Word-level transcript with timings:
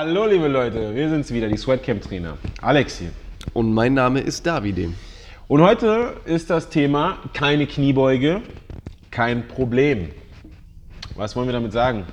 Hallo 0.00 0.26
liebe 0.26 0.46
Leute, 0.46 0.94
wir 0.94 1.08
sind's 1.08 1.32
wieder, 1.32 1.48
die 1.48 1.56
Sweatcamp-Trainer. 1.56 2.38
Alex 2.62 2.98
hier. 2.98 3.10
Und 3.52 3.74
mein 3.74 3.94
Name 3.94 4.20
ist 4.20 4.46
Davide. 4.46 4.90
Und 5.48 5.60
heute 5.60 6.14
ist 6.24 6.50
das 6.50 6.68
Thema 6.68 7.18
keine 7.34 7.66
Kniebeuge, 7.66 8.42
kein 9.10 9.48
Problem. 9.48 10.10
Was 11.16 11.34
wollen 11.34 11.48
wir 11.48 11.52
damit 11.52 11.72
sagen? 11.72 12.04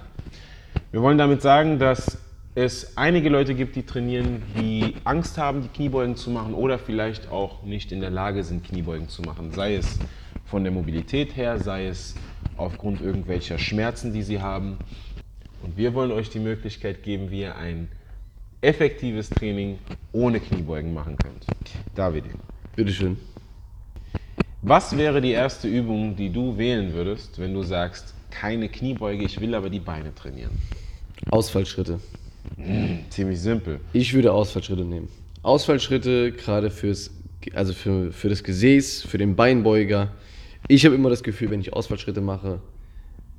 Wir 0.90 1.04
wollen 1.04 1.20
damit 1.20 1.44
sagen, 1.44 1.78
dass 1.78 2.18
es 2.56 2.98
einige 2.98 3.30
Leute 3.30 3.54
gibt, 3.54 3.76
die 3.76 3.84
trainieren, 3.84 4.42
die 4.60 4.96
Angst 5.04 5.38
haben, 5.38 5.62
die 5.62 5.68
Kniebeugen 5.68 6.16
zu 6.16 6.32
machen 6.32 6.56
oder 6.56 6.80
vielleicht 6.80 7.30
auch 7.30 7.62
nicht 7.62 7.92
in 7.92 8.02
der 8.02 8.10
Lage 8.10 8.44
sind, 8.44 8.64
Kniebeugen 8.64 9.10
zu 9.10 9.22
machen. 9.22 9.52
Sei 9.52 9.76
es 9.76 10.00
von 10.46 10.64
der 10.64 10.72
Mobilität 10.74 11.36
her, 11.36 11.60
sei 11.60 11.86
es 11.86 12.16
aufgrund 12.58 13.00
irgendwelcher 13.00 13.60
Schmerzen, 13.60 14.12
die 14.12 14.24
sie 14.24 14.42
haben. 14.42 14.80
Und 15.66 15.78
wir 15.78 15.96
wollen 15.96 16.12
euch 16.12 16.30
die 16.30 16.40
Möglichkeit 16.40 17.02
geben, 17.02 17.32
wie 17.32 17.42
ihr 17.42 17.56
ein 17.56 17.88
effektives 18.62 19.32
Training 19.32 19.80
ohne 20.12 20.40
Kniebeugen 20.40 20.94
machen 20.94 21.18
könnt. 21.18 21.46
David, 21.96 22.26
Bitteschön. 22.76 23.18
was 24.62 24.96
wäre 24.96 25.22
die 25.22 25.32
erste 25.32 25.68
Übung, 25.68 26.16
die 26.16 26.30
du 26.30 26.56
wählen 26.58 26.94
würdest, 26.94 27.40
wenn 27.40 27.54
du 27.54 27.64
sagst, 27.64 28.14
keine 28.30 28.70
Kniebeuge, 28.70 29.24
ich 29.24 29.42
will 29.42 29.56
aber 29.56 29.72
die 29.72 29.80
Beine 29.80 30.14
trainieren? 30.14 30.52
Ausfallschritte. 31.32 32.00
Ziemlich 33.10 33.40
simpel. 33.40 33.80
Ich 33.92 34.14
würde 34.14 34.34
Ausfallschritte 34.34 34.84
nehmen. 34.84 35.08
Ausfallschritte 35.42 36.32
gerade 36.32 36.70
fürs, 36.70 37.10
also 37.56 37.74
für, 37.74 38.12
für 38.12 38.30
das 38.30 38.44
Gesäß, 38.44 39.02
für 39.02 39.18
den 39.18 39.36
Beinbeuger. 39.36 40.12
Ich 40.68 40.86
habe 40.86 40.94
immer 40.94 41.10
das 41.10 41.24
Gefühl, 41.24 41.50
wenn 41.50 41.60
ich 41.60 41.74
Ausfallschritte 41.74 42.22
mache, 42.22 42.60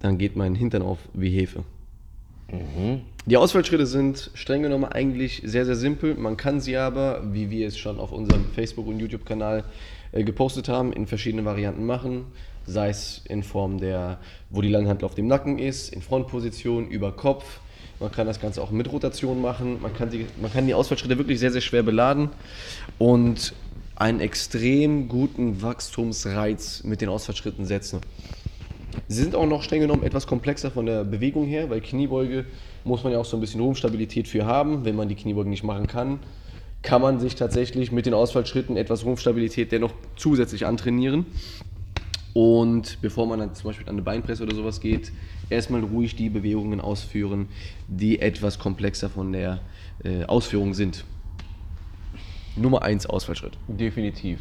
dann 0.01 0.19
geht 0.19 0.35
mein 0.35 0.57
Hintern 0.57 0.83
auf 0.83 0.99
wie 1.15 1.31
Hefe. 1.31 1.63
Die 3.27 3.37
Ausfallschritte 3.37 3.87
sind 3.87 4.31
streng 4.35 4.63
genommen 4.63 4.85
eigentlich 4.85 5.43
sehr, 5.45 5.65
sehr 5.65 5.75
simpel. 5.75 6.15
Man 6.15 6.37
kann 6.37 6.61
sie 6.61 6.77
aber, 6.77 7.23
wie 7.33 7.51
wir 7.51 7.67
es 7.67 7.77
schon 7.77 7.99
auf 7.99 8.13
unserem 8.13 8.45
Facebook- 8.55 8.87
und 8.87 9.01
YouTube-Kanal 9.01 9.65
äh, 10.13 10.23
gepostet 10.23 10.69
haben, 10.69 10.93
in 10.93 11.07
verschiedenen 11.07 11.45
Varianten 11.45 11.85
machen. 11.87 12.27
Sei 12.67 12.89
es 12.89 13.23
in 13.29 13.43
Form 13.43 13.79
der, 13.79 14.19
wo 14.51 14.61
die 14.61 14.69
Langhantel 14.69 15.07
auf 15.07 15.15
dem 15.17 15.27
Nacken 15.27 15.59
ist, 15.59 15.93
in 15.93 16.03
Frontposition, 16.03 16.89
über 16.89 17.13
Kopf. 17.13 17.61
Man 17.99 18.13
kann 18.13 18.27
das 18.27 18.41
Ganze 18.41 18.63
auch 18.63 18.71
mit 18.71 18.93
Rotation 18.93 19.41
machen. 19.41 19.81
Man 19.81 19.93
kann, 19.95 20.11
die, 20.11 20.27
man 20.41 20.53
kann 20.53 20.67
die 20.67 20.75
Ausfallschritte 20.75 21.19
wirklich 21.19 21.41
sehr, 21.41 21.51
sehr 21.51 21.61
schwer 21.61 21.83
beladen 21.83 22.29
und 22.99 23.55
einen 23.97 24.21
extrem 24.21 25.09
guten 25.09 25.63
Wachstumsreiz 25.63 26.85
mit 26.85 27.01
den 27.01 27.09
Ausfallschritten 27.09 27.65
setzen. 27.65 28.01
Sie 29.09 29.23
sind 29.23 29.35
auch 29.35 29.47
noch 29.47 29.63
streng 29.63 29.81
genommen 29.81 30.03
etwas 30.03 30.27
komplexer 30.27 30.71
von 30.71 30.87
der 30.87 31.05
Bewegung 31.05 31.47
her, 31.47 31.71
weil 31.71 31.81
Kniebeuge 31.81 32.45
muss 32.85 33.05
man 33.05 33.13
ja 33.13 33.19
auch 33.19 33.25
so 33.25 33.37
ein 33.37 33.41
bisschen 33.41 33.61
Rumpfstabilität 33.61 34.29
für 34.29 34.47
haben. 34.47 34.85
Wenn 34.85 34.97
man 34.97 35.09
die 35.09 35.15
Kniebeuge 35.15 35.49
nicht 35.49 35.65
machen 35.65 35.87
kann, 35.87 36.21
kann 36.83 37.03
man 37.03 37.19
sich 37.19 37.35
tatsächlich 37.35 37.93
mit 37.93 38.07
den 38.07 38.15
Ausfallschritten 38.15 38.77
etwas 38.77 39.05
Rumpfstabilität 39.05 39.73
dennoch 39.73 39.93
zusätzlich 40.17 40.67
antrainieren. 40.67 41.27
Und 42.33 42.99
bevor 43.01 43.27
man 43.27 43.39
dann 43.39 43.55
zum 43.55 43.71
Beispiel 43.71 43.89
an 43.89 43.95
eine 43.95 44.03
Beinpresse 44.03 44.43
oder 44.43 44.55
sowas 44.55 44.81
geht, 44.81 45.11
erstmal 45.49 45.83
ruhig 45.83 46.17
die 46.17 46.29
Bewegungen 46.29 46.81
ausführen, 46.81 47.49
die 47.89 48.21
etwas 48.21 48.59
komplexer 48.59 49.09
von 49.09 49.33
der 49.33 49.61
äh, 50.05 50.25
Ausführung 50.25 50.75
sind. 50.75 51.05
Nummer 52.57 52.83
1 52.83 53.07
Ausfallschritt. 53.07 53.53
Definitiv. 53.69 54.41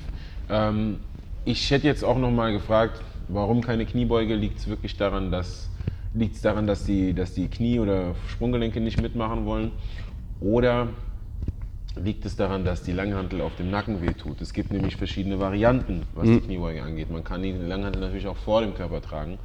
Ähm, 0.49 0.99
ich 1.45 1.71
hätte 1.71 1.87
jetzt 1.87 2.03
auch 2.03 2.17
noch 2.17 2.31
mal 2.31 2.51
gefragt, 2.51 3.01
warum 3.27 3.61
keine 3.61 3.85
Kniebeuge? 3.85 4.35
Liegt 4.35 4.59
es 4.59 4.67
wirklich 4.67 4.97
daran, 4.97 5.31
dass 5.31 5.69
liegt 6.13 6.35
es 6.35 6.41
daran, 6.41 6.65
dass 6.65 6.85
die, 6.85 7.13
dass 7.13 7.33
die 7.33 7.47
Knie 7.47 7.79
oder 7.79 8.15
Sprunggelenke 8.29 8.79
nicht 8.79 9.01
mitmachen 9.01 9.45
wollen? 9.45 9.71
Oder 10.39 10.87
liegt 12.01 12.25
es 12.25 12.35
daran, 12.35 12.65
dass 12.65 12.83
die 12.83 12.93
Langhantel 12.93 13.41
auf 13.41 13.55
dem 13.57 13.69
Nacken 13.69 14.01
wehtut? 14.01 14.41
Es 14.41 14.53
gibt 14.53 14.71
nämlich 14.71 14.95
verschiedene 14.95 15.39
Varianten, 15.39 16.03
was 16.13 16.25
die 16.25 16.39
Kniebeuge 16.39 16.81
angeht. 16.83 17.11
Man 17.11 17.23
kann 17.23 17.43
die 17.43 17.51
Langhantel 17.51 18.01
natürlich 18.01 18.27
auch 18.27 18.37
vor 18.37 18.61
dem 18.61 18.73
Körper 18.73 19.01
tragen 19.01 19.37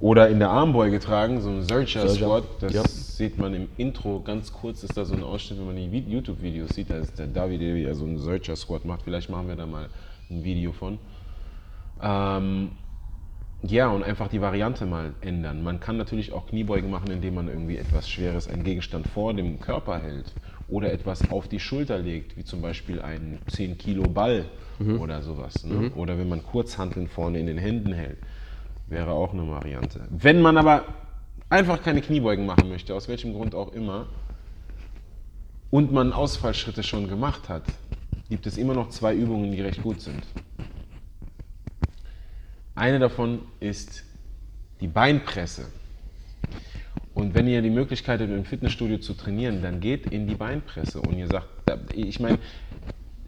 oder 0.00 0.28
in 0.28 0.38
der 0.38 0.50
Armbeuge 0.50 1.00
tragen, 1.00 1.40
so 1.40 1.50
ein 1.50 1.62
Searcher 1.62 2.08
Squat. 2.08 2.44
Das 2.60 2.72
ja. 2.72 2.82
sieht 2.86 3.36
man 3.36 3.54
im 3.54 3.68
Intro 3.76 4.20
ganz 4.20 4.52
kurz, 4.52 4.84
ist 4.84 4.96
da 4.96 5.04
so 5.04 5.14
ein 5.14 5.24
Ausschnitt, 5.24 5.58
wenn 5.58 5.66
man 5.66 5.76
die 5.76 5.90
Vi- 5.90 6.08
YouTube-Videos 6.08 6.70
sieht, 6.70 6.90
da 6.90 6.98
ist 6.98 7.18
der 7.18 7.26
David, 7.26 7.60
der 7.60 7.74
er 7.76 7.94
so 7.94 8.04
einen 8.04 8.18
Searcher 8.18 8.56
Squat 8.56 8.84
macht. 8.84 9.02
Vielleicht 9.02 9.28
machen 9.28 9.48
wir 9.48 9.56
da 9.56 9.66
mal 9.66 9.88
ein 10.30 10.44
Video 10.44 10.72
von. 10.72 10.98
Ähm, 12.02 12.70
ja, 13.62 13.88
und 13.88 14.04
einfach 14.04 14.28
die 14.28 14.40
Variante 14.40 14.86
mal 14.86 15.14
ändern. 15.20 15.62
Man 15.64 15.80
kann 15.80 15.96
natürlich 15.96 16.32
auch 16.32 16.46
Kniebeugen 16.46 16.90
machen, 16.90 17.10
indem 17.10 17.34
man 17.34 17.48
irgendwie 17.48 17.76
etwas 17.76 18.08
Schweres, 18.08 18.48
einen 18.48 18.62
Gegenstand 18.62 19.08
vor 19.08 19.34
dem 19.34 19.58
Körper 19.58 19.98
hält 19.98 20.32
oder 20.68 20.92
etwas 20.92 21.28
auf 21.30 21.48
die 21.48 21.58
Schulter 21.58 21.98
legt, 21.98 22.36
wie 22.36 22.44
zum 22.44 22.62
Beispiel 22.62 23.02
einen 23.02 23.40
10 23.48 23.76
Kilo 23.78 24.04
Ball 24.04 24.44
oder 25.00 25.22
sowas. 25.22 25.64
Ne? 25.64 25.90
Oder 25.96 26.18
wenn 26.18 26.28
man 26.28 26.44
Kurzhanteln 26.44 27.08
vorne 27.08 27.40
in 27.40 27.46
den 27.46 27.58
Händen 27.58 27.92
hält, 27.92 28.18
wäre 28.86 29.10
auch 29.10 29.32
eine 29.32 29.48
Variante. 29.48 30.06
Wenn 30.10 30.40
man 30.40 30.56
aber 30.56 30.84
einfach 31.50 31.82
keine 31.82 32.00
Kniebeugen 32.00 32.46
machen 32.46 32.68
möchte, 32.68 32.94
aus 32.94 33.08
welchem 33.08 33.32
Grund 33.32 33.54
auch 33.56 33.72
immer, 33.72 34.06
und 35.70 35.92
man 35.92 36.12
Ausfallschritte 36.12 36.82
schon 36.82 37.08
gemacht 37.08 37.48
hat, 37.48 37.64
gibt 38.30 38.46
es 38.46 38.56
immer 38.56 38.74
noch 38.74 38.88
zwei 38.90 39.14
Übungen, 39.14 39.52
die 39.52 39.60
recht 39.60 39.82
gut 39.82 40.00
sind. 40.00 40.22
Eine 42.78 43.00
davon 43.00 43.40
ist 43.58 44.04
die 44.80 44.86
Beinpresse. 44.86 45.66
Und 47.12 47.34
wenn 47.34 47.48
ihr 47.48 47.60
die 47.60 47.70
Möglichkeit 47.70 48.20
habt, 48.20 48.30
im 48.30 48.44
Fitnessstudio 48.44 48.98
zu 48.98 49.14
trainieren, 49.14 49.62
dann 49.62 49.80
geht 49.80 50.06
in 50.06 50.28
die 50.28 50.36
Beinpresse 50.36 51.00
und 51.00 51.18
ihr 51.18 51.26
sagt, 51.26 51.48
ich 51.92 52.20
meine, 52.20 52.38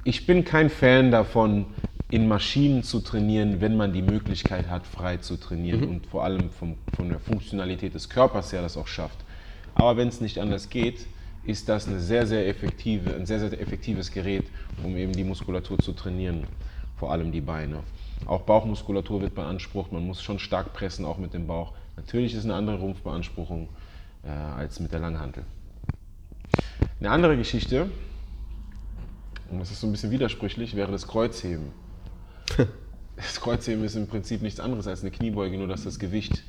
ich 0.05 0.25
bin 0.25 0.45
kein 0.45 0.71
Fan 0.71 1.11
davon, 1.11 1.67
in 2.11 2.29
Maschinen 2.29 2.85
zu 2.85 3.01
trainieren, 3.01 3.61
wenn 3.61 3.77
man 3.77 3.93
die 3.93 4.03
Möglichkeit 4.03 4.71
hat, 4.71 4.87
frei 4.87 5.17
zu 5.17 5.37
trainieren 5.37 5.83
und 5.83 6.07
vor 6.07 6.23
allem 6.23 6.51
vom, 6.51 6.77
von 6.95 7.09
der 7.09 7.19
Funktionalität 7.19 7.93
des 7.95 8.09
Körpers 8.09 8.53
her 8.53 8.63
das 8.63 8.77
auch 8.77 8.87
schafft. 8.87 9.19
Aber 9.75 9.97
wenn 9.97 10.07
es 10.07 10.21
nicht 10.21 10.39
anders 10.39 10.71
geht, 10.71 11.07
ist 11.45 11.69
das 11.69 11.89
eine 11.89 11.99
sehr, 11.99 12.25
sehr 12.25 12.47
effektive, 12.47 13.17
ein 13.17 13.27
sehr, 13.27 13.41
sehr 13.41 13.61
effektives 13.61 14.13
Gerät, 14.13 14.45
um 14.85 14.97
eben 14.97 15.13
die 15.13 15.25
Muskulatur 15.25 15.81
zu 15.81 15.93
trainieren, 15.93 16.45
vor 16.99 17.11
allem 17.11 17.33
die 17.33 17.41
Beine. 17.41 17.81
Auch 18.27 18.43
Bauchmuskulatur 18.43 19.21
wird 19.23 19.35
beansprucht, 19.35 19.93
man 19.93 20.07
muss 20.07 20.23
schon 20.23 20.39
stark 20.39 20.73
pressen, 20.73 21.05
auch 21.05 21.19
mit 21.19 21.35
dem 21.35 21.47
Bauch. 21.47 21.73
Natürlich 21.97 22.35
ist 22.35 22.45
eine 22.45 22.55
andere 22.55 22.79
Rumpfbeanspruchung 22.79 23.69
äh, 24.25 24.29
als 24.31 24.81
mit 24.81 24.93
der 24.93 25.01
Langhantel. 25.01 25.45
Eine 26.99 27.11
andere 27.11 27.37
Geschichte, 27.37 27.91
und 29.51 29.59
das 29.59 29.71
ist 29.71 29.81
so 29.81 29.87
ein 29.87 29.93
bisschen 29.93 30.11
widersprüchlich, 30.11 30.77
wäre 30.77 30.93
das 30.93 31.07
Kreuzheben. 31.07 31.73
Das 33.17 33.39
Kreuzheben 33.39 33.85
ist 33.85 33.97
im 33.97 34.07
Prinzip 34.07 34.41
nichts 34.41 34.61
anderes 34.61 34.87
als 34.87 35.03
eine 35.03 35.11
Kniebeuge, 35.11 35.59
nur 35.59 35.69
dass 35.69 35.85
das 35.85 35.99
Gewicht 35.99 36.43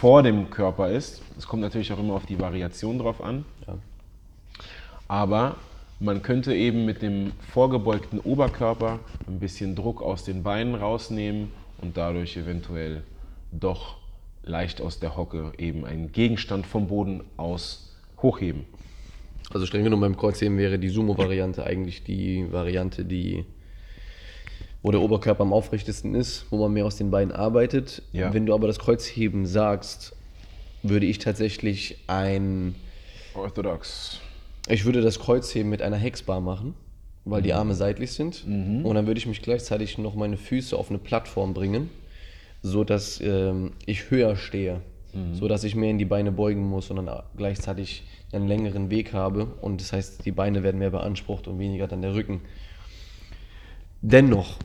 vor 0.00 0.22
dem 0.22 0.50
Körper 0.50 0.90
ist. 0.90 1.22
Es 1.38 1.46
kommt 1.46 1.62
natürlich 1.62 1.90
auch 1.94 1.98
immer 1.98 2.12
auf 2.12 2.26
die 2.26 2.38
Variation 2.38 2.98
drauf 2.98 3.22
an. 3.22 3.46
Ja. 3.66 3.78
Aber 5.08 5.56
man 6.00 6.22
könnte 6.22 6.54
eben 6.54 6.84
mit 6.84 7.02
dem 7.02 7.32
vorgebeugten 7.52 8.20
Oberkörper 8.20 9.00
ein 9.26 9.38
bisschen 9.38 9.74
Druck 9.74 10.02
aus 10.02 10.24
den 10.24 10.42
Beinen 10.42 10.74
rausnehmen 10.74 11.50
und 11.80 11.96
dadurch 11.96 12.36
eventuell 12.36 13.02
doch 13.50 13.96
leicht 14.42 14.80
aus 14.80 15.00
der 15.00 15.16
Hocke 15.16 15.52
eben 15.58 15.84
einen 15.84 16.12
Gegenstand 16.12 16.66
vom 16.66 16.88
Boden 16.88 17.22
aus 17.36 17.96
hochheben. 18.22 18.64
Also 19.50 19.66
streng 19.66 19.84
genommen 19.84 20.02
beim 20.02 20.16
Kreuzheben 20.16 20.58
wäre 20.58 20.78
die 20.78 20.88
Sumo-Variante 20.88 21.64
eigentlich 21.64 22.04
die 22.04 22.50
Variante, 22.50 23.04
die 23.04 23.44
wo 24.82 24.92
der 24.92 25.00
Oberkörper 25.00 25.42
am 25.42 25.52
aufrechtesten 25.52 26.14
ist, 26.14 26.46
wo 26.50 26.58
man 26.58 26.72
mehr 26.72 26.86
aus 26.86 26.96
den 26.96 27.10
Beinen 27.10 27.32
arbeitet. 27.32 28.02
Ja. 28.12 28.32
Wenn 28.32 28.46
du 28.46 28.54
aber 28.54 28.68
das 28.68 28.78
Kreuzheben 28.78 29.44
sagst, 29.44 30.14
würde 30.84 31.06
ich 31.06 31.18
tatsächlich 31.18 31.98
ein, 32.06 32.76
Orthodox. 33.34 34.20
Ich 34.68 34.84
würde 34.84 35.00
das 35.00 35.18
Kreuzheben 35.18 35.70
mit 35.70 35.82
einer 35.82 35.96
Hexbar 35.96 36.40
machen, 36.40 36.74
weil 37.24 37.42
die 37.42 37.52
Arme 37.54 37.74
seitlich 37.74 38.12
sind. 38.12 38.44
Und 38.84 38.94
dann 38.94 39.06
würde 39.06 39.18
ich 39.18 39.26
mich 39.26 39.42
gleichzeitig 39.42 39.98
noch 39.98 40.14
meine 40.14 40.36
Füße 40.36 40.76
auf 40.76 40.90
eine 40.90 40.98
Plattform 40.98 41.54
bringen, 41.54 41.90
so 42.62 42.84
dass 42.84 43.20
ähm, 43.20 43.72
ich 43.86 44.10
höher 44.10 44.36
stehe, 44.36 44.80
so 45.32 45.48
dass 45.48 45.64
ich 45.64 45.74
mehr 45.74 45.90
in 45.90 45.98
die 45.98 46.04
Beine 46.04 46.32
beugen 46.32 46.66
muss 46.66 46.90
und 46.90 46.96
dann 47.04 47.22
gleichzeitig 47.36 48.04
einen 48.32 48.46
längeren 48.46 48.90
Weg 48.90 49.12
habe. 49.12 49.46
Und 49.60 49.80
das 49.80 49.92
heißt, 49.92 50.24
die 50.24 50.32
Beine 50.32 50.62
werden 50.62 50.78
mehr 50.78 50.90
beansprucht 50.90 51.48
und 51.48 51.58
weniger 51.58 51.88
dann 51.88 52.02
der 52.02 52.14
Rücken. 52.14 52.40
Dennoch, 54.00 54.58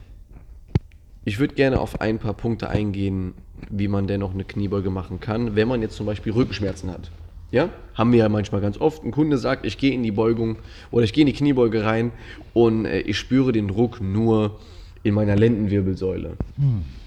ich 1.24 1.38
würde 1.38 1.54
gerne 1.54 1.80
auf 1.80 2.00
ein 2.00 2.18
paar 2.18 2.34
Punkte 2.34 2.68
eingehen, 2.68 3.34
wie 3.70 3.88
man 3.88 4.06
dennoch 4.06 4.34
eine 4.34 4.44
Kniebeuge 4.44 4.90
machen 4.90 5.20
kann, 5.20 5.56
wenn 5.56 5.66
man 5.66 5.80
jetzt 5.80 5.96
zum 5.96 6.06
Beispiel 6.06 6.32
Rückenschmerzen 6.32 6.90
hat. 6.90 7.10
Ja, 7.50 7.70
haben 7.94 8.12
wir 8.12 8.18
ja 8.18 8.28
manchmal 8.28 8.60
ganz 8.60 8.78
oft. 8.80 9.04
Ein 9.04 9.12
Kunde 9.12 9.38
sagt, 9.38 9.64
ich 9.64 9.78
gehe 9.78 9.92
in 9.92 10.02
die 10.02 10.10
Beugung 10.10 10.56
oder 10.90 11.04
ich 11.04 11.12
gehe 11.12 11.22
in 11.22 11.26
die 11.26 11.32
Kniebeuge 11.32 11.84
rein 11.84 12.10
und 12.52 12.84
äh, 12.84 13.00
ich 13.00 13.18
spüre 13.18 13.52
den 13.52 13.68
Druck 13.68 14.00
nur 14.00 14.58
in 15.02 15.14
meiner 15.14 15.36
Lendenwirbelsäule. 15.36 16.36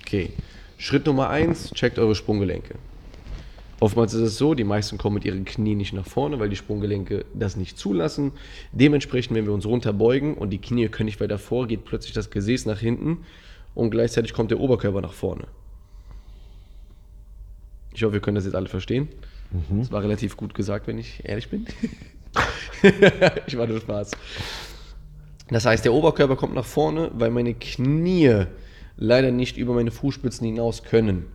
Okay. 0.06 0.30
Schritt 0.78 1.06
Nummer 1.08 1.30
eins, 1.30 1.72
checkt 1.72 1.98
eure 1.98 2.16
Sprunggelenke. 2.16 2.76
Oftmals 3.80 4.14
ist 4.14 4.22
es 4.22 4.38
so, 4.38 4.54
die 4.54 4.64
meisten 4.64 4.98
kommen 4.98 5.16
mit 5.16 5.26
ihren 5.26 5.46
Knien 5.46 5.78
nicht 5.78 5.94
nach 5.94 6.06
vorne, 6.06 6.40
weil 6.40 6.50
die 6.50 6.56
Sprunggelenke 6.56 7.26
das 7.34 7.56
nicht 7.56 7.78
zulassen. 7.78 8.32
Dementsprechend, 8.72 9.36
wenn 9.36 9.46
wir 9.46 9.54
uns 9.54 9.66
runterbeugen 9.66 10.34
und 10.36 10.50
die 10.50 10.58
Knie 10.58 10.88
können 10.88 11.06
nicht 11.06 11.20
weiter 11.20 11.38
vor, 11.38 11.68
geht 11.68 11.86
plötzlich 11.86 12.14
das 12.14 12.32
Gesäß 12.32 12.66
nach 12.66 12.80
hinten 12.80 13.26
und 13.76 13.92
gleichzeitig 13.92 14.34
kommt 14.34 14.50
der 14.50 14.60
Oberkörper 14.60 15.02
nach 15.02 15.14
vorne. 15.14 15.46
Ich 17.94 18.04
hoffe, 18.04 18.14
wir 18.14 18.20
können 18.20 18.36
das 18.36 18.46
jetzt 18.46 18.56
alle 18.56 18.68
verstehen. 18.68 19.10
Das 19.70 19.92
war 19.92 20.04
relativ 20.04 20.38
gut 20.38 20.54
gesagt, 20.54 20.88
wenn 20.88 20.98
ich 20.98 21.22
ehrlich 21.24 21.50
bin. 21.50 21.66
ich 23.48 23.58
war 23.58 23.68
nur 23.68 23.80
Spaß. 23.80 24.12
Das 25.50 25.66
heißt, 25.66 25.86
der 25.86 25.94
Oberkörper 25.94 26.36
kommt 26.36 26.54
nach 26.54 26.66
vorne, 26.66 27.12
weil 27.14 27.32
meine 27.32 27.54
Knie 27.54 28.46
leider 28.98 29.32
nicht 29.32 29.58
über 29.58 29.74
meine 29.74 29.92
Fußspitzen 29.92 30.46
hinaus 30.46 30.84
können. 30.84 31.26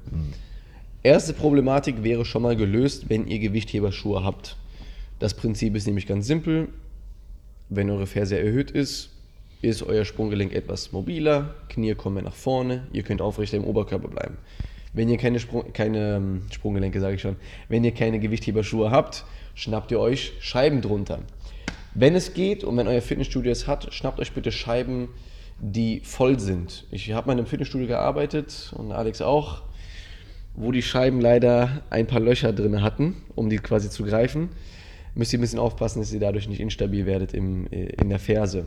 Erste 1.03 1.33
Problematik 1.33 2.05
wäre 2.05 2.25
schon 2.25 2.43
mal 2.43 2.57
gelöst, 2.57 3.09
wenn 3.09 3.27
ihr 3.27 3.39
Gewichtheberschuhe 3.39 4.23
habt. 4.23 4.57
Das 5.19 5.35
Prinzip 5.35 5.75
ist 5.75 5.87
nämlich 5.87 6.07
ganz 6.07 6.27
simpel. 6.27 6.69
Wenn 7.69 7.89
eure 7.91 8.07
Ferse 8.07 8.39
erhöht 8.39 8.71
ist, 8.71 9.11
ist 9.63 9.83
euer 9.83 10.05
Sprunggelenk 10.05 10.53
etwas 10.53 10.93
mobiler, 10.93 11.55
Knie 11.69 11.95
kommen 11.95 12.25
nach 12.25 12.35
vorne, 12.35 12.87
ihr 12.93 13.05
könnt 13.05 13.23
aufrechter 13.23 13.57
im 13.57 13.65
Oberkörper 13.65 14.09
bleiben. 14.09 14.37
Wenn 14.93 15.09
ihr 15.09 15.17
keine, 15.17 15.41
Sprung, 15.41 15.73
keine 15.73 16.17
ähm, 16.17 16.43
Sprunggelenke, 16.51 17.01
sage 17.01 17.15
ich 17.17 17.23
schon, 17.23 17.37
wenn 17.69 17.83
ihr 17.85 17.93
keine 17.93 18.19
Gewichtheberschuhe 18.19 18.91
habt, 18.91 19.25
schnappt 19.55 19.91
ihr 19.91 20.01
euch 20.01 20.33
Scheiben 20.41 20.83
drunter. 20.83 21.21
Wenn 21.95 22.15
es 22.15 22.35
geht 22.35 22.65
und 22.65 22.77
wenn 22.77 22.89
euer 22.89 23.03
Fitnessstudio 23.03 23.53
es 23.53 23.67
hat, 23.67 23.93
schnappt 23.93 24.21
euch 24.21 24.33
bitte 24.33 24.53
Scheiben, 24.53 25.09
die 25.61 26.01
voll 26.01 26.39
sind. 26.41 26.87
Ich 26.91 27.13
habe 27.13 27.27
mal 27.27 27.35
in 27.35 27.41
einem 27.41 27.47
Fitnessstudio 27.47 27.87
gearbeitet 27.87 28.73
und 28.77 28.93
Alex 28.93 29.23
auch, 29.23 29.63
wo 30.55 30.73
die 30.73 30.83
Scheiben 30.83 31.21
leider 31.21 31.83
ein 31.91 32.07
paar 32.07 32.21
Löcher 32.21 32.53
drin 32.53 32.83
hatten, 32.83 33.23
um 33.35 33.49
die 33.49 33.57
quasi 33.57 33.89
zu 33.89 34.05
greifen. 34.05 34.51
Müsst 35.15 35.33
ihr 35.33 35.39
ein 35.39 35.43
bisschen 35.43 35.59
aufpassen, 35.59 36.01
dass 36.01 36.13
ihr 36.13 36.21
dadurch 36.21 36.49
nicht 36.49 36.61
instabil 36.61 37.07
werdet 37.07 37.35
im, 37.35 37.67
äh, 37.71 37.87
in 38.01 38.09
der 38.09 38.19
Ferse. 38.19 38.67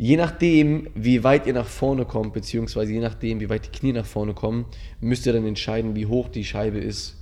Je 0.00 0.16
nachdem, 0.16 0.86
wie 0.94 1.24
weit 1.24 1.48
ihr 1.48 1.54
nach 1.54 1.66
vorne 1.66 2.04
kommt, 2.04 2.32
beziehungsweise 2.32 2.92
je 2.92 3.00
nachdem, 3.00 3.40
wie 3.40 3.50
weit 3.50 3.66
die 3.66 3.76
Knie 3.76 3.92
nach 3.92 4.06
vorne 4.06 4.32
kommen, 4.32 4.66
müsst 5.00 5.26
ihr 5.26 5.32
dann 5.32 5.44
entscheiden, 5.44 5.96
wie 5.96 6.06
hoch 6.06 6.28
die 6.28 6.44
Scheibe 6.44 6.78
ist, 6.78 7.20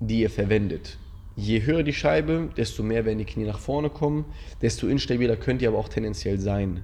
die 0.00 0.22
ihr 0.22 0.30
verwendet. 0.30 0.98
Je 1.36 1.64
höher 1.64 1.84
die 1.84 1.92
Scheibe, 1.92 2.48
desto 2.56 2.82
mehr 2.82 3.04
werden 3.04 3.20
die 3.20 3.26
Knie 3.26 3.44
nach 3.44 3.60
vorne 3.60 3.90
kommen, 3.90 4.24
desto 4.60 4.88
instabiler 4.88 5.36
könnt 5.36 5.62
ihr 5.62 5.68
aber 5.68 5.78
auch 5.78 5.88
tendenziell 5.88 6.40
sein. 6.40 6.82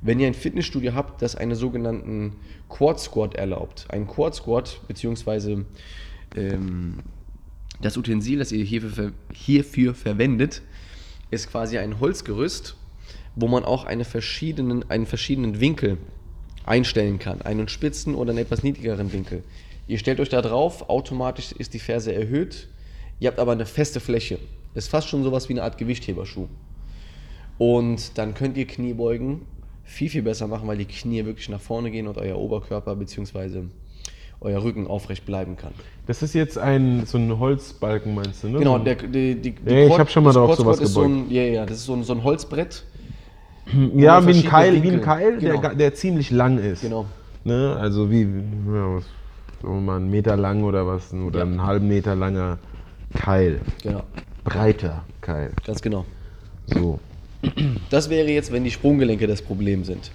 Wenn 0.00 0.18
ihr 0.18 0.28
ein 0.28 0.32
Fitnessstudio 0.32 0.94
habt, 0.94 1.20
das 1.20 1.36
einen 1.36 1.56
sogenannten 1.56 2.36
Quad 2.70 2.98
Squat 2.98 3.34
erlaubt, 3.34 3.86
ein 3.90 4.06
Quad 4.06 4.34
Squat, 4.34 4.80
beziehungsweise 4.88 5.66
ähm, 6.34 7.00
das 7.82 7.98
Utensil, 7.98 8.38
das 8.38 8.50
ihr 8.50 8.64
hierfür, 8.64 9.12
hierfür 9.30 9.94
verwendet, 9.94 10.62
ist 11.30 11.50
quasi 11.50 11.76
ein 11.76 12.00
Holzgerüst, 12.00 12.76
wo 13.36 13.48
man 13.48 13.64
auch 13.64 13.84
eine 13.84 14.04
verschiedenen, 14.04 14.88
einen 14.90 15.06
verschiedenen 15.06 15.60
Winkel 15.60 15.98
einstellen 16.66 17.18
kann. 17.18 17.42
Einen 17.42 17.68
spitzen 17.68 18.14
oder 18.14 18.30
einen 18.30 18.38
etwas 18.40 18.62
niedrigeren 18.62 19.12
Winkel. 19.12 19.42
Ihr 19.86 19.98
stellt 19.98 20.20
euch 20.20 20.28
da 20.28 20.42
drauf, 20.42 20.88
automatisch 20.88 21.52
ist 21.52 21.74
die 21.74 21.78
Ferse 21.78 22.12
erhöht. 22.14 22.68
Ihr 23.18 23.28
habt 23.28 23.38
aber 23.38 23.52
eine 23.52 23.66
feste 23.66 23.98
Fläche. 24.00 24.38
Ist 24.74 24.88
fast 24.88 25.08
schon 25.08 25.22
sowas 25.24 25.48
wie 25.48 25.54
eine 25.54 25.62
Art 25.64 25.78
Gewichtheberschuh. 25.78 26.46
Und 27.58 28.16
dann 28.18 28.34
könnt 28.34 28.56
ihr 28.56 28.66
Kniebeugen 28.66 29.42
viel, 29.84 30.08
viel 30.08 30.22
besser 30.22 30.46
machen, 30.46 30.66
weil 30.68 30.78
die 30.78 30.84
Knie 30.84 31.24
wirklich 31.24 31.48
nach 31.48 31.60
vorne 31.60 31.90
gehen 31.90 32.06
und 32.06 32.16
euer 32.16 32.38
Oberkörper 32.38 32.94
bzw. 32.96 33.62
euer 34.40 34.62
Rücken 34.62 34.86
aufrecht 34.86 35.26
bleiben 35.26 35.56
kann. 35.56 35.72
Das 36.06 36.22
ist 36.22 36.34
jetzt 36.34 36.56
ein, 36.56 37.04
so 37.06 37.18
ein 37.18 37.38
Holzbalken, 37.38 38.14
meinst 38.14 38.44
du, 38.44 38.48
ne? 38.48 38.58
Genau, 38.60 38.78
der, 38.78 38.94
die, 38.94 39.34
die, 39.34 39.50
die 39.52 39.70
Ja, 39.70 39.80
ich 39.82 39.88
Quad- 39.88 39.98
hab 39.98 40.10
schon 40.10 40.24
mal 40.24 40.32
Quad 40.32 40.56
sowas 40.56 40.80
ist 40.80 40.92
so 40.94 41.02
gebeugt. 41.02 41.30
ein, 41.30 41.34
ja, 41.34 41.42
ja, 41.42 41.66
das 41.66 41.78
ist 41.78 41.84
so 41.86 41.94
ein, 41.94 42.04
so 42.04 42.12
ein 42.14 42.22
Holzbrett. 42.22 42.84
Ja, 43.96 44.26
wie 44.26 44.32
ein 44.32 44.44
Keil, 44.44 44.82
wie 44.82 44.90
ein. 44.90 45.00
Keil 45.00 45.38
der, 45.38 45.50
Genau. 45.50 45.60
ga- 45.62 45.74
der 45.74 45.94
ziemlich 45.94 46.30
lang 46.30 46.58
ist. 46.58 46.82
Genau. 46.82 47.06
Ne? 47.44 47.76
Also 47.78 48.10
wie, 48.10 48.22
ja, 48.22 48.96
was, 48.96 49.04
sagen 49.62 49.84
mal, 49.84 49.96
einen 49.96 50.10
Meter 50.10 50.36
lang 50.36 50.62
oder 50.64 50.86
was, 50.86 51.12
oder 51.12 51.40
Ja. 51.40 51.44
einen 51.44 51.62
halben 51.62 51.88
Meter 51.88 52.14
langer 52.14 52.58
Keil. 53.14 53.60
Genau, 53.82 54.02
Breiter 54.44 55.04
Keil. 55.20 55.50
ganz 55.66 55.80
genau. 55.82 56.04
So. 56.66 56.98
Das 57.88 58.10
wäre 58.10 58.28
jetzt, 58.28 58.52
wenn 58.52 58.64
die 58.64 58.70
Sprunggelenke 58.70 59.26
das 59.26 59.40
Problem 59.42 59.84
sind. 59.84 60.10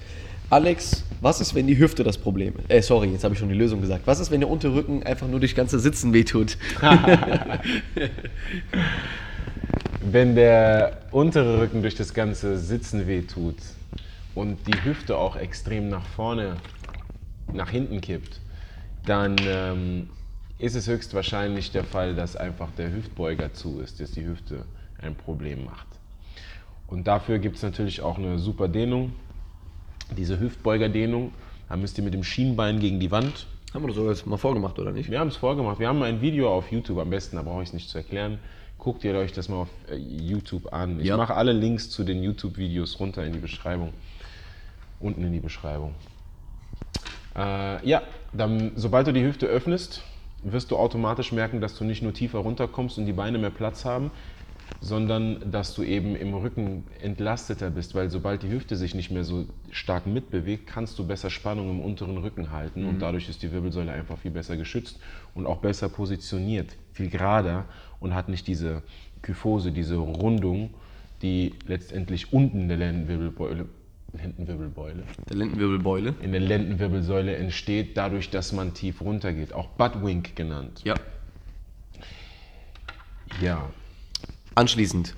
Alex, 0.51 1.03
was 1.21 1.41
ist, 1.41 1.55
wenn 1.55 1.65
die 1.65 1.75
Hüfte 1.79 2.03
das 2.03 2.19
Problem 2.19 2.53
ist? 2.59 2.69
Äh, 2.71 2.81
sorry, 2.83 3.07
jetzt 3.09 3.23
habe 3.23 3.33
ich 3.33 3.39
schon 3.39 3.49
die 3.49 3.55
Lösung 3.55 3.81
gesagt. 3.81 4.03
Was 4.05 4.19
ist, 4.19 4.29
wenn 4.29 4.41
der 4.41 4.49
Unterrücken 4.49 5.01
einfach 5.01 5.27
nur 5.27 5.39
durch 5.39 5.55
ganze 5.55 5.79
Sitzen 5.79 6.13
wehtut? 6.13 6.57
Wenn 10.11 10.35
der 10.35 10.97
untere 11.09 11.59
Rücken 11.59 11.81
durch 11.81 11.95
das 11.95 12.13
ganze 12.13 12.59
Sitzen 12.59 13.07
wehtut 13.07 13.55
und 14.35 14.59
die 14.67 14.83
Hüfte 14.83 15.17
auch 15.17 15.35
extrem 15.35 15.89
nach 15.89 16.05
vorne, 16.05 16.57
nach 17.51 17.71
hinten 17.71 18.01
kippt, 18.01 18.39
dann 19.07 19.35
ähm, 19.47 20.09
ist 20.59 20.75
es 20.75 20.87
höchstwahrscheinlich 20.87 21.71
der 21.71 21.83
Fall, 21.83 22.13
dass 22.13 22.35
einfach 22.35 22.69
der 22.77 22.93
Hüftbeuger 22.93 23.53
zu 23.53 23.79
ist, 23.79 23.99
dass 23.99 24.11
die 24.11 24.23
Hüfte 24.27 24.65
ein 25.01 25.15
Problem 25.15 25.65
macht. 25.65 25.87
Und 26.85 27.07
dafür 27.07 27.39
gibt 27.39 27.55
es 27.55 27.63
natürlich 27.63 28.01
auch 28.01 28.19
eine 28.19 28.37
super 28.37 28.67
Dehnung, 28.67 29.11
diese 30.15 30.39
Hüftbeugerdehnung. 30.39 31.31
Da 31.67 31.77
müsst 31.77 31.97
ihr 31.97 32.03
mit 32.03 32.13
dem 32.13 32.23
Schienbein 32.23 32.79
gegen 32.79 32.99
die 32.99 33.09
Wand 33.09 33.47
Haben 33.73 33.81
wir 33.81 33.87
das 33.87 33.95
sogar 33.95 34.11
jetzt 34.11 34.27
mal 34.27 34.37
vorgemacht, 34.37 34.77
oder 34.77 34.91
nicht? 34.91 35.09
wir 35.09 35.19
haben 35.19 35.29
es 35.29 35.35
vorgemacht. 35.35 35.79
Wir 35.79 35.87
haben 35.87 36.03
ein 36.03 36.21
Video 36.21 36.53
auf 36.53 36.71
YouTube, 36.71 36.99
am 36.99 37.09
besten, 37.09 37.37
da 37.37 37.41
brauche 37.41 37.63
ich 37.63 37.69
es 37.69 37.73
nicht 37.73 37.89
zu 37.89 37.97
erklären. 37.97 38.37
Guckt 38.85 39.03
ihr 39.03 39.15
euch 39.15 39.33
das 39.33 39.49
mal 39.49 39.61
auf 39.61 39.69
äh, 39.89 39.95
YouTube 39.95 40.71
an. 40.71 40.99
Ich 40.99 41.07
Ja. 41.07 41.17
mache 41.17 41.33
alle 41.33 41.53
Links 41.53 41.89
zu 41.89 42.03
den 42.03 42.21
YouTube-Videos 42.21 42.99
runter 42.99 43.25
in 43.25 43.33
die 43.33 43.39
Beschreibung. 43.39 43.93
Unten 44.99 45.23
in 45.23 45.33
die 45.33 45.39
Beschreibung. 45.39 45.95
Äh, 47.35 47.83
ja, 47.83 48.03
dann, 48.31 48.73
sobald 48.75 49.07
du 49.07 49.11
die 49.11 49.23
Hüfte 49.23 49.47
öffnest, 49.47 50.03
wirst 50.43 50.69
du 50.69 50.77
automatisch 50.77 51.31
merken, 51.31 51.61
dass 51.61 51.75
du 51.75 51.83
nicht 51.83 52.03
nur 52.03 52.13
tiefer 52.13 52.37
runterkommst 52.37 52.99
und 52.99 53.07
die 53.07 53.13
Beine 53.13 53.39
mehr 53.39 53.49
Platz 53.49 53.85
haben, 53.85 54.11
sondern 54.81 55.51
dass 55.51 55.73
du 55.73 55.81
eben 55.81 56.15
im 56.15 56.35
Rücken 56.35 56.85
entlasteter 57.01 57.71
bist, 57.71 57.95
weil 57.95 58.11
sobald 58.11 58.43
die 58.43 58.49
Hüfte 58.49 58.75
sich 58.75 58.93
nicht 58.93 59.09
mehr 59.09 59.23
so 59.23 59.45
stark 59.71 60.05
mitbewegt, 60.05 60.67
kannst 60.67 60.99
du 60.99 61.07
besser 61.07 61.31
Spannung 61.31 61.71
im 61.71 61.79
unteren 61.79 62.17
Rücken 62.19 62.51
halten 62.51 62.85
und 62.85 62.99
dadurch 62.99 63.29
ist 63.29 63.41
die 63.41 63.51
Wirbelsäule 63.51 63.91
einfach 63.91 64.19
viel 64.19 64.29
besser 64.31 64.57
geschützt 64.57 64.99
und 65.33 65.47
auch 65.47 65.57
besser 65.57 65.89
positioniert, 65.89 66.75
viel 66.93 67.09
gerader 67.09 67.65
und 67.99 68.13
hat 68.13 68.29
nicht 68.29 68.47
diese 68.47 68.81
Kyphose, 69.21 69.71
diese 69.71 69.95
Rundung, 69.97 70.69
die 71.21 71.53
letztendlich 71.67 72.33
unten 72.33 72.61
in 72.61 72.67
der 72.67 72.77
Lendenwirbelbeule, 72.77 73.65
Lendenwirbelbeule, 74.13 75.03
Der 75.29 75.35
Lendenwirbelbeule. 75.35 76.15
in 76.21 76.31
der 76.31 76.41
Lendenwirbelsäule 76.41 77.35
entsteht, 77.35 77.97
dadurch, 77.97 78.29
dass 78.29 78.51
man 78.53 78.73
tief 78.73 79.01
runtergeht, 79.01 79.53
auch 79.53 79.67
Buttwink 79.69 80.35
genannt. 80.35 80.81
Ja. 80.83 80.95
Ja, 83.41 83.69
Anschließend. 84.55 85.15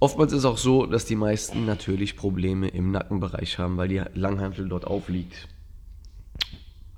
Oftmals 0.00 0.32
ist 0.32 0.40
es 0.40 0.44
auch 0.44 0.58
so, 0.58 0.84
dass 0.86 1.04
die 1.04 1.14
meisten 1.14 1.64
natürlich 1.64 2.16
Probleme 2.16 2.66
im 2.68 2.90
Nackenbereich 2.90 3.58
haben, 3.58 3.76
weil 3.76 3.86
die 3.86 4.02
Langhantel 4.14 4.68
dort 4.68 4.84
aufliegt. 4.84 5.46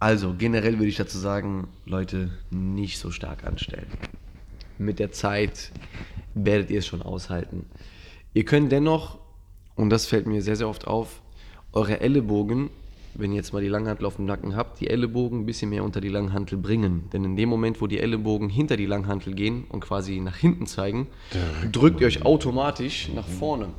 Also 0.00 0.34
generell 0.36 0.78
würde 0.78 0.86
ich 0.88 0.96
dazu 0.96 1.18
sagen, 1.18 1.68
Leute, 1.84 2.30
nicht 2.50 2.98
so 2.98 3.10
stark 3.10 3.44
anstellen. 3.44 3.86
Mit 4.78 5.00
der 5.00 5.10
Zeit 5.10 5.72
werdet 6.34 6.70
ihr 6.70 6.78
es 6.78 6.86
schon 6.86 7.02
aushalten. 7.02 7.66
Ihr 8.32 8.44
könnt 8.44 8.70
dennoch, 8.70 9.18
und 9.74 9.90
das 9.90 10.06
fällt 10.06 10.26
mir 10.26 10.40
sehr, 10.40 10.54
sehr 10.54 10.68
oft 10.68 10.86
auf, 10.86 11.20
eure 11.72 12.00
Ellenbogen, 12.00 12.70
wenn 13.14 13.32
ihr 13.32 13.36
jetzt 13.36 13.52
mal 13.52 13.60
die 13.60 13.68
Langhantel 13.68 14.06
auf 14.06 14.16
dem 14.16 14.26
Nacken 14.26 14.54
habt, 14.54 14.80
die 14.80 14.88
Ellenbogen 14.88 15.40
ein 15.40 15.46
bisschen 15.46 15.70
mehr 15.70 15.82
unter 15.82 16.00
die 16.00 16.08
Langhantel 16.08 16.56
bringen. 16.56 17.10
Denn 17.12 17.24
in 17.24 17.36
dem 17.36 17.48
Moment, 17.48 17.80
wo 17.80 17.88
die 17.88 17.98
Ellenbogen 17.98 18.48
hinter 18.48 18.76
die 18.76 18.86
Langhantel 18.86 19.34
gehen 19.34 19.64
und 19.68 19.80
quasi 19.80 20.20
nach 20.20 20.36
hinten 20.36 20.66
zeigen, 20.66 21.08
drückt 21.72 22.00
ihr 22.00 22.06
euch 22.06 22.24
automatisch 22.24 23.10
nach 23.14 23.26
vorne. 23.26 23.70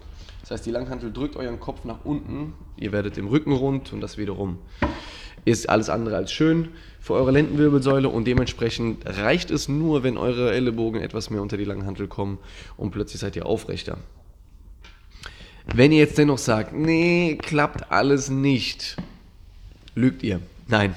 Das 0.41 0.51
heißt, 0.51 0.65
die 0.65 0.71
Langhantel 0.71 1.13
drückt 1.13 1.37
euren 1.37 1.59
Kopf 1.59 1.85
nach 1.85 2.03
unten, 2.03 2.53
ihr 2.75 2.91
werdet 2.91 3.17
im 3.17 3.27
Rücken 3.27 3.53
rund 3.53 3.93
und 3.93 4.01
das 4.01 4.17
wiederum 4.17 4.57
ist 5.45 5.69
alles 5.69 5.89
andere 5.89 6.15
als 6.15 6.31
schön 6.31 6.69
für 6.99 7.13
eure 7.13 7.31
Lendenwirbelsäule 7.31 8.09
und 8.09 8.25
dementsprechend 8.25 9.05
reicht 9.05 9.51
es 9.51 9.67
nur, 9.67 10.03
wenn 10.03 10.17
eure 10.17 10.53
Ellenbogen 10.53 11.01
etwas 11.01 11.29
mehr 11.29 11.41
unter 11.41 11.57
die 11.57 11.63
Langhantel 11.63 12.07
kommen 12.07 12.37
und 12.77 12.91
plötzlich 12.91 13.21
seid 13.21 13.35
ihr 13.35 13.45
aufrechter. 13.45 13.97
Wenn 15.73 15.91
ihr 15.91 15.99
jetzt 15.99 16.17
dennoch 16.17 16.37
sagt, 16.37 16.73
nee, 16.73 17.37
klappt 17.41 17.91
alles 17.91 18.29
nicht, 18.29 18.97
lügt 19.95 20.23
ihr. 20.23 20.41
Nein. 20.67 20.95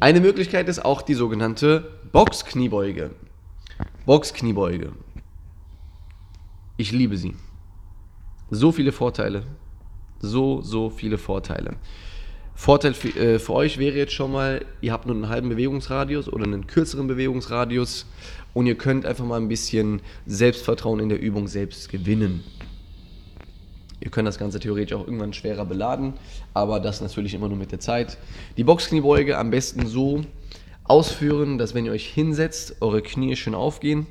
Eine 0.00 0.20
Möglichkeit 0.20 0.68
ist 0.68 0.84
auch 0.84 1.02
die 1.02 1.14
sogenannte 1.14 1.90
Boxkniebeuge. 2.12 3.10
Boxkniebeuge. 4.06 4.92
Ich 6.76 6.92
liebe 6.92 7.16
sie. 7.16 7.34
So 8.50 8.72
viele 8.72 8.92
Vorteile. 8.92 9.44
So, 10.20 10.62
so 10.62 10.90
viele 10.90 11.18
Vorteile. 11.18 11.76
Vorteil 12.58 12.92
für, 12.92 13.08
äh, 13.10 13.38
für 13.38 13.52
euch 13.52 13.78
wäre 13.78 13.96
jetzt 13.96 14.12
schon 14.12 14.32
mal, 14.32 14.66
ihr 14.80 14.92
habt 14.92 15.06
nur 15.06 15.14
einen 15.14 15.28
halben 15.28 15.48
Bewegungsradius 15.48 16.28
oder 16.28 16.42
einen 16.42 16.66
kürzeren 16.66 17.06
Bewegungsradius 17.06 18.04
und 18.52 18.66
ihr 18.66 18.74
könnt 18.74 19.06
einfach 19.06 19.24
mal 19.24 19.36
ein 19.36 19.46
bisschen 19.46 20.02
Selbstvertrauen 20.26 20.98
in 20.98 21.08
der 21.08 21.20
Übung 21.20 21.46
selbst 21.46 21.88
gewinnen. 21.88 22.42
Ihr 24.00 24.10
könnt 24.10 24.26
das 24.26 24.38
Ganze 24.38 24.58
theoretisch 24.58 24.96
auch 24.96 25.06
irgendwann 25.06 25.32
schwerer 25.34 25.64
beladen, 25.64 26.14
aber 26.52 26.80
das 26.80 27.00
natürlich 27.00 27.32
immer 27.32 27.48
nur 27.48 27.56
mit 27.56 27.70
der 27.70 27.78
Zeit. 27.78 28.18
Die 28.56 28.64
Boxkniebeuge 28.64 29.38
am 29.38 29.50
besten 29.50 29.86
so 29.86 30.24
ausführen, 30.82 31.58
dass 31.58 31.74
wenn 31.74 31.86
ihr 31.86 31.92
euch 31.92 32.08
hinsetzt, 32.08 32.78
eure 32.80 33.02
Knie 33.02 33.36
schön 33.36 33.54
aufgehen, 33.54 34.08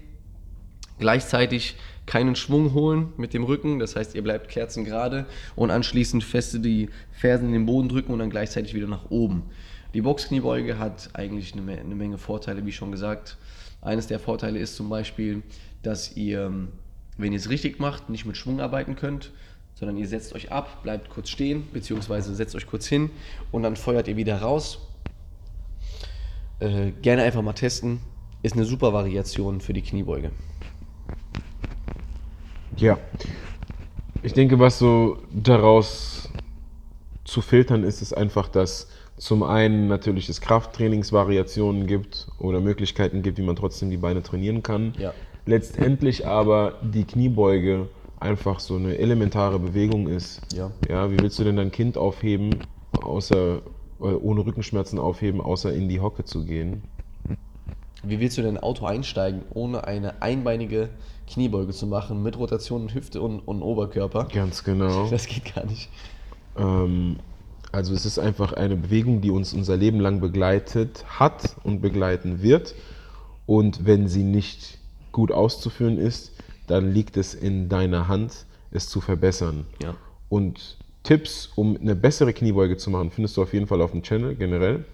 gleichzeitig 0.99 1.75
keinen 2.07 2.35
Schwung 2.35 2.73
holen 2.73 3.13
mit 3.17 3.33
dem 3.33 3.43
Rücken, 3.43 3.77
das 3.77 3.95
heißt, 3.95 4.15
ihr 4.15 4.23
bleibt 4.23 4.49
kerzengerade 4.49 5.27
und 5.55 5.69
anschließend 5.69 6.23
feste 6.23 6.59
die 6.59 6.89
Fersen 7.11 7.47
in 7.47 7.53
den 7.53 7.65
Boden 7.67 7.89
drücken 7.89 8.13
und 8.13 8.19
dann 8.19 8.31
gleichzeitig 8.31 8.73
wieder 8.73 8.87
nach 8.87 9.11
oben. 9.11 9.43
Die 9.93 10.01
Boxkniebeuge 10.01 10.79
hat 10.79 11.09
eigentlich 11.13 11.53
eine, 11.53 11.79
eine 11.79 11.95
Menge 11.95 12.17
Vorteile, 12.17 12.65
wie 12.65 12.71
schon 12.71 12.91
gesagt. 12.91 13.37
Eines 13.81 14.07
der 14.07 14.19
Vorteile 14.19 14.57
ist 14.57 14.75
zum 14.75 14.89
Beispiel, 14.89 15.43
dass 15.83 16.15
ihr, 16.15 16.51
wenn 17.17 17.31
ihr 17.31 17.37
es 17.37 17.49
richtig 17.49 17.79
macht, 17.79 18.09
nicht 18.09 18.25
mit 18.25 18.37
Schwung 18.37 18.59
arbeiten 18.61 18.95
könnt, 18.95 19.31
sondern 19.75 19.97
ihr 19.97 20.07
setzt 20.07 20.33
euch 20.33 20.51
ab, 20.51 20.81
bleibt 20.83 21.09
kurz 21.09 21.29
stehen, 21.29 21.67
beziehungsweise 21.71 22.33
setzt 22.33 22.55
euch 22.55 22.67
kurz 22.67 22.87
hin 22.87 23.11
und 23.51 23.63
dann 23.63 23.75
feuert 23.75 24.07
ihr 24.07 24.17
wieder 24.17 24.41
raus. 24.41 24.79
Äh, 26.59 26.91
gerne 27.01 27.23
einfach 27.23 27.41
mal 27.41 27.53
testen. 27.53 27.99
Ist 28.41 28.55
eine 28.55 28.65
super 28.65 28.93
Variation 28.93 29.61
für 29.61 29.73
die 29.73 29.81
Kniebeuge. 29.81 30.31
Ja. 32.77 32.97
Ich 34.23 34.33
denke, 34.33 34.59
was 34.59 34.79
so 34.79 35.17
daraus 35.31 36.29
zu 37.23 37.41
filtern 37.41 37.83
ist, 37.83 38.01
ist 38.01 38.13
einfach, 38.13 38.47
dass 38.47 38.87
zum 39.17 39.43
einen 39.43 39.87
natürlich 39.87 40.29
es 40.29 40.41
Krafttrainingsvariationen 40.41 41.87
gibt 41.87 42.27
oder 42.39 42.59
Möglichkeiten 42.59 43.21
gibt, 43.21 43.37
wie 43.37 43.43
man 43.43 43.55
trotzdem 43.55 43.89
die 43.89 43.97
Beine 43.97 44.21
trainieren 44.21 44.63
kann. 44.63 44.93
Ja. 44.97 45.13
Letztendlich 45.45 46.27
aber 46.27 46.75
die 46.81 47.03
Kniebeuge 47.03 47.87
einfach 48.19 48.59
so 48.59 48.75
eine 48.75 48.97
elementare 48.97 49.59
Bewegung 49.59 50.07
ist. 50.07 50.41
Ja. 50.53 50.71
Ja, 50.87 51.11
wie 51.11 51.19
willst 51.19 51.39
du 51.39 51.43
denn 51.43 51.57
dein 51.57 51.71
Kind 51.71 51.97
aufheben, 51.97 52.51
außer 53.01 53.61
äh, 53.99 54.03
ohne 54.03 54.45
Rückenschmerzen 54.45 54.99
aufheben, 54.99 55.41
außer 55.41 55.73
in 55.73 55.89
die 55.89 55.99
Hocke 55.99 56.23
zu 56.23 56.45
gehen? 56.45 56.83
Wie 58.09 58.19
willst 58.19 58.37
du 58.37 58.41
denn 58.41 58.51
in 58.51 58.57
ein 58.57 58.63
Auto 58.63 58.85
einsteigen, 58.85 59.41
ohne 59.53 59.85
eine 59.85 60.21
einbeinige 60.21 60.89
Kniebeuge 61.27 61.73
zu 61.73 61.87
machen, 61.87 62.23
mit 62.23 62.37
Rotation 62.37 62.93
Hüfte 62.93 63.21
und, 63.21 63.39
und 63.39 63.61
Oberkörper? 63.61 64.27
Ganz 64.33 64.63
genau. 64.63 65.07
Das 65.11 65.27
geht 65.27 65.53
gar 65.53 65.65
nicht. 65.65 65.89
Ähm, 66.57 67.17
also 67.71 67.93
es 67.93 68.05
ist 68.05 68.17
einfach 68.17 68.53
eine 68.53 68.75
Bewegung, 68.75 69.21
die 69.21 69.29
uns 69.29 69.53
unser 69.53 69.77
Leben 69.77 69.99
lang 69.99 70.19
begleitet 70.21 71.05
hat 71.07 71.55
und 71.63 71.81
begleiten 71.81 72.41
wird. 72.41 72.73
Und 73.45 73.85
wenn 73.85 74.07
sie 74.07 74.23
nicht 74.23 74.77
gut 75.11 75.31
auszuführen 75.31 75.97
ist, 75.97 76.33
dann 76.67 76.91
liegt 76.91 77.17
es 77.17 77.33
in 77.33 77.69
deiner 77.69 78.07
Hand, 78.07 78.45
es 78.71 78.89
zu 78.89 79.01
verbessern. 79.01 79.65
Ja. 79.81 79.95
Und 80.29 80.77
Tipps, 81.03 81.49
um 81.55 81.77
eine 81.77 81.95
bessere 81.95 82.33
Kniebeuge 82.33 82.77
zu 82.77 82.89
machen, 82.89 83.11
findest 83.11 83.37
du 83.37 83.41
auf 83.41 83.53
jeden 83.53 83.67
Fall 83.67 83.81
auf 83.81 83.91
dem 83.91 84.03
Channel 84.03 84.35
generell. 84.35 84.85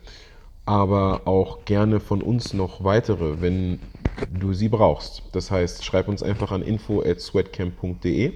Aber 0.66 1.22
auch 1.26 1.66
gerne 1.66 2.00
von 2.00 2.22
uns 2.22 2.54
noch 2.54 2.84
weitere, 2.84 3.42
wenn 3.42 3.80
du 4.32 4.54
sie 4.54 4.70
brauchst. 4.70 5.24
Das 5.32 5.52
heißt, 5.52 5.84
schreib 5.84 6.08
uns 6.08 6.24
einfach 6.24 6.52
an 6.52 6.62
info 6.62 7.02
at 7.02 7.20
sweatcamp.de 7.20 8.34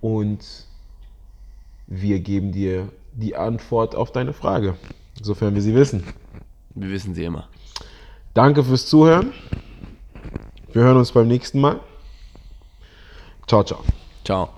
und 0.00 0.40
wir 1.86 2.20
geben 2.20 2.52
dir 2.52 2.88
die 3.12 3.36
Antwort 3.36 3.94
auf 3.94 4.12
deine 4.12 4.32
Frage, 4.32 4.76
sofern 5.20 5.54
wir 5.54 5.62
sie 5.62 5.74
wissen. 5.74 6.04
Wir 6.74 6.90
wissen 6.90 7.14
sie 7.14 7.24
immer. 7.24 7.48
Danke 8.34 8.62
fürs 8.62 8.86
Zuhören. 8.86 9.32
Wir 10.72 10.82
hören 10.82 10.96
uns 10.96 11.12
beim 11.12 11.26
nächsten 11.26 11.60
Mal. 11.60 11.80
Ciao, 13.46 13.64
ciao. 13.64 13.82
Ciao. 14.24 14.50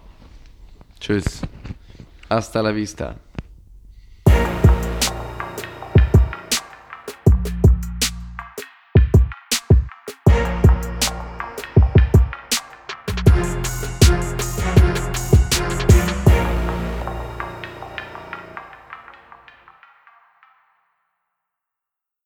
Tschüss. 1.00 1.41
Hasta 2.29 2.61
la 2.61 2.75
vista. 2.75 3.17